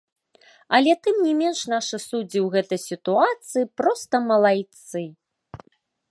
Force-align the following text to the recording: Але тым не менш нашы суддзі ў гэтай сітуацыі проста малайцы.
Але 0.75 0.93
тым 1.07 1.15
не 1.25 1.33
менш 1.41 1.59
нашы 1.73 1.97
суддзі 2.05 2.39
ў 2.41 2.47
гэтай 2.55 2.79
сітуацыі 2.89 3.69
проста 3.81 4.15
малайцы. 4.31 5.03